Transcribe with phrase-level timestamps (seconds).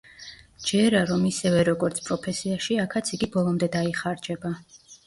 [0.61, 4.59] მჯერა, რომ ისევე როგორც პროფესიაში, აქაც იგი ბოლომდე დაიხარჯება.